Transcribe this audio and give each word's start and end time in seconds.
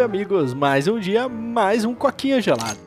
amigos? 0.00 0.54
Mais 0.54 0.88
um 0.88 0.98
dia, 0.98 1.28
mais 1.28 1.84
um 1.84 1.94
coquinha 1.94 2.40
gelado. 2.40 2.78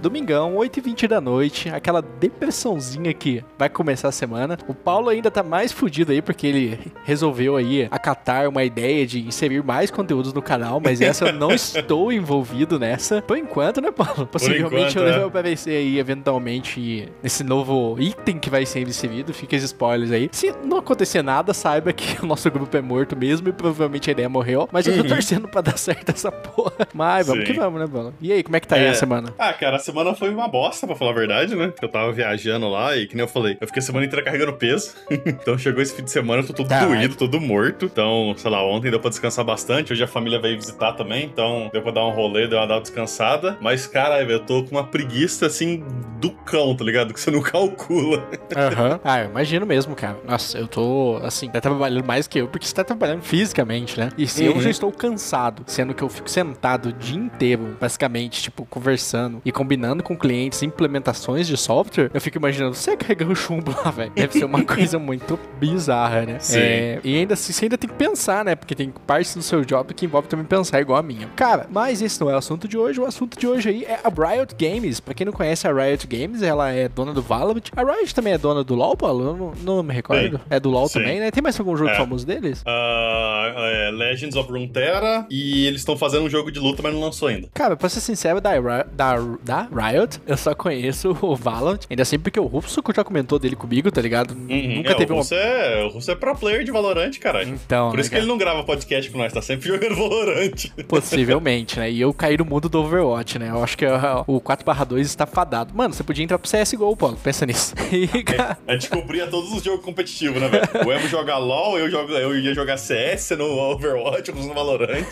Domingão, 0.00 0.54
8h20 0.56 1.06
da 1.06 1.20
noite, 1.20 1.68
aquela 1.68 2.00
depressãozinha 2.02 3.12
que 3.12 3.44
vai 3.58 3.68
começar 3.68 4.08
a 4.08 4.12
semana. 4.12 4.58
O 4.66 4.74
Paulo 4.74 5.08
ainda 5.08 5.30
tá 5.30 5.42
mais 5.42 5.72
fudido 5.72 6.10
aí, 6.12 6.22
porque 6.22 6.46
ele 6.46 6.78
resolveu 7.04 7.56
aí 7.56 7.86
acatar 7.90 8.48
uma 8.48 8.64
ideia 8.64 9.06
de 9.06 9.20
inserir 9.20 9.62
mais 9.62 9.90
conteúdos 9.90 10.32
no 10.32 10.40
canal, 10.42 10.80
mas 10.82 11.00
essa 11.00 11.26
eu 11.26 11.32
não 11.32 11.50
estou 11.54 12.12
envolvido 12.12 12.78
nessa. 12.78 13.20
Por 13.22 13.36
enquanto, 13.36 13.80
né, 13.80 13.90
Paulo? 13.90 14.26
Possivelmente 14.26 14.92
enquanto, 14.96 14.96
eu 14.96 15.14
é. 15.14 15.18
vou 15.18 15.28
aparecer 15.28 15.76
aí, 15.76 15.98
eventualmente, 15.98 17.08
nesse 17.22 17.44
novo 17.44 17.96
item 18.00 18.38
que 18.38 18.48
vai 18.48 18.64
ser 18.64 18.80
inserido. 18.86 19.34
Fica 19.34 19.56
os 19.56 19.62
spoilers 19.62 20.12
aí. 20.12 20.28
Se 20.32 20.54
não 20.64 20.78
acontecer 20.78 21.22
nada, 21.22 21.52
saiba 21.52 21.92
que 21.92 22.22
o 22.22 22.26
nosso 22.26 22.50
grupo 22.50 22.74
é 22.76 22.80
morto 22.80 23.16
mesmo 23.16 23.48
e 23.48 23.52
provavelmente 23.52 24.08
a 24.10 24.12
ideia 24.12 24.28
morreu. 24.28 24.68
Mas 24.72 24.86
eu 24.86 24.96
tô 24.96 25.04
torcendo 25.08 25.46
pra 25.48 25.60
dar 25.60 25.76
certo 25.78 26.10
essa 26.10 26.30
porra. 26.32 26.88
Mas 26.94 27.26
vamos 27.26 27.40
Uhum. 27.40 27.46
Sim. 27.46 27.52
que 27.52 27.58
vamos, 27.58 27.80
né, 27.80 27.86
Paulo? 27.86 28.14
E 28.20 28.32
aí, 28.32 28.42
como 28.42 28.56
é 28.56 28.60
que 28.60 28.68
tá 28.68 28.76
aí 28.76 28.84
É. 28.84 28.90
a 28.90 28.94
semana? 28.94 29.32
Ah, 29.38 29.52
cara, 29.52 29.76
a 29.76 29.78
semana 29.90 30.14
foi 30.14 30.32
uma 30.32 30.48
bosta, 30.48 30.86
pra 30.86 30.94
falar 30.96 31.10
a 31.10 31.14
verdade, 31.14 31.54
né? 31.54 31.72
Eu 31.80 31.88
tava 31.88 32.12
viajando 32.12 32.68
lá 32.68 32.96
e, 32.96 33.06
que 33.06 33.14
nem 33.16 33.24
eu 33.24 33.28
falei, 33.28 33.56
eu 33.60 33.66
fiquei 33.66 33.80
a 33.80 33.82
semana 33.82 34.06
inteira 34.06 34.24
carregando 34.24 34.52
peso. 34.52 34.94
então 35.10 35.58
chegou 35.58 35.82
esse 35.82 35.94
fim 35.94 36.04
de 36.04 36.10
semana, 36.10 36.42
eu 36.42 36.46
tô 36.46 36.52
todo 36.52 36.68
Caralho. 36.68 36.96
doído, 36.96 37.16
todo 37.16 37.40
morto. 37.40 37.86
Então, 37.86 38.34
sei 38.36 38.50
lá, 38.50 38.64
ontem 38.64 38.90
deu 38.90 39.00
pra 39.00 39.10
descansar 39.10 39.44
bastante. 39.44 39.92
Hoje 39.92 40.02
a 40.02 40.06
família 40.06 40.40
veio 40.40 40.56
visitar 40.56 40.92
também, 40.92 41.24
então 41.24 41.68
deu 41.72 41.82
pra 41.82 41.90
dar 41.90 42.06
um 42.06 42.10
rolê, 42.10 42.46
deu 42.46 42.58
uma 42.58 42.66
dar 42.66 42.74
uma 42.74 42.80
descansada. 42.80 43.58
Mas, 43.60 43.86
caralho, 43.86 44.30
eu 44.30 44.40
tô 44.40 44.62
com 44.64 44.76
uma 44.76 44.84
preguiça, 44.84 45.46
assim, 45.46 45.84
do 46.20 46.30
cão, 46.30 46.74
tá 46.76 46.84
ligado? 46.84 47.12
Que 47.14 47.20
você 47.20 47.30
não 47.30 47.40
calcula. 47.42 48.28
Aham. 48.56 49.00
Ah, 49.04 49.20
eu 49.22 49.30
imagino 49.30 49.64
mesmo, 49.66 49.94
cara. 49.94 50.18
Nossa, 50.26 50.58
eu 50.58 50.68
tô, 50.68 51.18
assim, 51.22 51.48
tá 51.48 51.60
trabalhando 51.60 52.04
mais 52.04 52.26
que 52.26 52.38
eu, 52.40 52.48
porque 52.48 52.66
você 52.66 52.74
tá 52.74 52.84
trabalhando 52.84 53.22
fisicamente, 53.22 53.98
né? 53.98 54.10
E 54.18 54.26
se 54.26 54.44
eu 54.44 54.54
Uhum. 54.54 54.60
já 54.60 54.70
estou 54.70 54.92
cansado, 54.92 55.62
sendo 55.66 55.94
que 55.94 56.02
eu 56.02 56.08
fico 56.08 56.28
sentado 56.28 56.90
o 56.90 56.92
dia 56.92 57.16
inteiro, 57.18 57.76
basicamente, 57.80 58.42
tipo, 58.42 58.64
conversando 58.66 59.40
e 59.44 59.50
combinando 59.52 60.02
com 60.02 60.16
clientes 60.16 60.62
implementações 60.62 61.46
de 61.46 61.56
software, 61.56 62.10
eu 62.12 62.20
fico 62.20 62.36
imaginando 62.38 62.74
você 62.74 62.96
carregando 62.96 63.34
chumbo 63.34 63.74
lá, 63.84 63.90
velho. 63.90 64.12
Deve 64.14 64.32
ser 64.38 64.44
uma 64.44 64.62
coisa 64.64 64.98
muito 65.00 65.38
bizarra, 65.58 66.22
né? 66.26 66.38
Sim. 66.40 66.58
É, 66.58 67.00
e 67.04 67.16
ainda 67.16 67.34
assim, 67.34 67.52
você 67.52 67.64
ainda 67.66 67.78
tem 67.78 67.88
que 67.88 67.96
pensar, 67.96 68.44
né? 68.44 68.54
Porque 68.54 68.74
tem 68.74 68.92
parte 69.06 69.34
do 69.36 69.42
seu 69.42 69.64
job 69.64 69.94
que 69.94 70.04
envolve 70.04 70.28
também 70.28 70.44
pensar 70.44 70.80
igual 70.80 70.98
a 70.98 71.02
minha. 71.02 71.28
Cara, 71.36 71.66
mas 71.70 72.02
esse 72.02 72.20
não 72.20 72.28
é 72.30 72.34
o 72.34 72.38
assunto 72.38 72.66
de 72.68 72.76
hoje. 72.76 73.00
O 73.00 73.06
assunto 73.06 73.38
de 73.38 73.46
hoje 73.46 73.68
aí 73.68 73.84
é 73.84 73.98
a 74.04 74.08
Riot 74.08 74.54
Games. 74.58 75.00
Pra 75.00 75.14
quem 75.14 75.24
não 75.24 75.32
conhece 75.32 75.66
a 75.66 75.72
Riot 75.72 76.06
Games, 76.10 76.42
ela 76.42 76.70
é 76.70 76.88
dona 76.88 77.12
do 77.14 77.22
Valorant. 77.22 77.62
A 77.76 77.82
Riot 77.82 78.14
também 78.14 78.32
é 78.32 78.38
dona 78.38 78.64
do 78.64 78.74
LoL, 78.74 78.96
Paulo? 78.96 79.24
Eu 79.24 79.36
não, 79.36 79.76
não 79.76 79.82
me 79.82 79.94
recordo. 79.94 80.38
Sim. 80.38 80.42
É 80.50 80.58
do 80.58 80.68
LoL 80.70 80.88
Sim. 80.88 81.00
também, 81.00 81.20
né? 81.20 81.30
Tem 81.30 81.42
mais 81.42 81.58
algum 81.58 81.76
jogo 81.76 81.90
É. 81.90 81.94
famoso 81.96 82.26
deles? 82.26 82.62
Ah, 82.66 83.52
é, 83.56 83.90
Legends 83.90 84.36
of 84.36 84.50
Runeterra 84.50 85.26
e 85.30 85.66
eles 85.66 85.80
estão 85.82 85.96
fazendo 85.96 86.24
um 86.24 86.30
jogo 86.30 86.50
de 86.50 86.58
luta, 86.58 86.82
mas 86.82 86.92
não 86.92 87.00
lançou 87.00 87.28
ainda. 87.28 87.48
Cara, 87.54 87.76
pra 87.76 87.88
ser 87.88 88.00
sincero, 88.00 88.40
da, 88.40 88.50
da, 88.84 89.16
da 89.42 89.62
Riot, 89.62 90.20
eu 90.26 90.36
só 90.36 90.54
conheço 90.54 91.16
o 91.22 91.36
Valorant. 91.36 91.80
Ainda 91.88 92.02
assim, 92.02 92.18
porque 92.18 92.40
o 92.40 92.46
Rupsuko 92.46 92.92
já 92.94 93.04
comentou 93.04 93.38
dele 93.38 93.56
comigo, 93.56 93.90
tá 93.90 94.00
ligado? 94.00 94.34
Nunca 94.34 94.92
é, 94.92 94.94
teve 94.94 95.12
o 95.12 95.16
uma. 95.16 95.22
Russo 95.22 95.34
é, 95.34 95.84
o 95.84 95.88
Russo 95.88 96.10
é 96.10 96.14
pro 96.14 96.34
player 96.36 96.64
de 96.64 96.70
Valorant, 96.72 97.12
cara. 97.20 97.44
Então, 97.44 97.90
Por 97.90 97.96
né, 97.96 98.00
isso 98.00 98.10
que 98.10 98.16
cara? 98.16 98.22
ele 98.24 98.30
não 98.30 98.38
grava 98.38 98.64
podcast 98.64 99.10
com 99.10 99.18
nós, 99.18 99.32
tá 99.32 99.42
sempre 99.42 99.68
jogando 99.68 99.94
Valorant. 99.96 100.70
Possivelmente, 100.88 101.78
né? 101.78 101.90
E 101.90 102.00
eu 102.00 102.12
caí 102.12 102.36
no 102.36 102.44
mundo 102.44 102.68
do 102.68 102.80
Overwatch, 102.80 103.38
né? 103.38 103.50
Eu 103.50 103.62
acho 103.62 103.76
que 103.76 103.84
ah, 103.86 104.24
o 104.26 104.40
4/2 104.40 105.00
está 105.00 105.26
fadado. 105.26 105.72
Mano, 105.74 105.94
você 106.00 106.04
podia 106.04 106.24
entrar 106.24 106.38
pro 106.38 106.50
CSGO, 106.50 106.96
Paulo. 106.96 107.18
Pensa 107.22 107.46
nisso. 107.46 107.74
E, 107.90 108.22
cara, 108.22 108.56
A 108.66 108.72
gente 108.72 108.88
cobria 108.88 109.26
todos 109.26 109.52
os 109.52 109.62
jogos 109.62 109.84
competitivos, 109.84 110.40
né, 110.40 110.48
velho? 110.48 110.86
O 110.86 110.92
Emo 110.92 111.08
joga 111.08 111.36
LOL, 111.36 111.76
eu, 111.76 111.90
jogo, 111.90 112.12
eu 112.12 112.38
ia 112.38 112.54
jogar 112.54 112.76
CS 112.76 113.30
no 113.36 113.44
Overwatch, 113.44 114.30
no 114.32 114.54
Valorant. 114.54 115.04